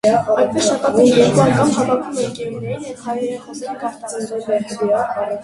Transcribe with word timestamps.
Այդպես 0.35 0.63
շաբաթը 0.67 0.95
մի 1.07 1.11
երկու 1.17 1.41
անգամ 1.43 1.73
հավաքում 1.75 2.17
է 2.23 2.25
ընկերուհիներին 2.31 2.89
և 2.95 3.05
հայերեն 3.09 3.45
խոսել-կարդալ 3.45 4.19
է 4.27 4.27
սովորեցնում: 4.33 5.31